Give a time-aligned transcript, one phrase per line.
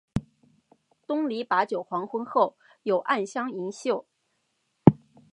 [1.05, 4.07] 东篱把酒黄昏后，有暗香盈袖